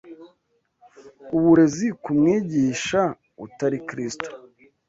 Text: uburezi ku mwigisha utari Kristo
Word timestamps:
uburezi 1.37 1.87
ku 2.01 2.09
mwigisha 2.17 3.01
utari 3.45 3.77
Kristo 3.89 4.27